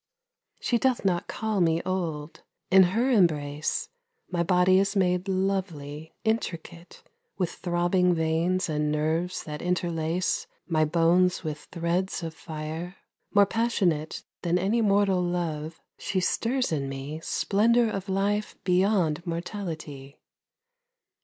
[0.59, 3.87] She doth not call me old; in her embrace
[4.31, 7.03] My body is made lovely, intricate
[7.37, 12.95] With throbbing veins and nerves that interlace My bones with threads of fire;
[13.35, 20.19] more passionate Then any mortal love, she stirs in me Splendour of life beyond mortality.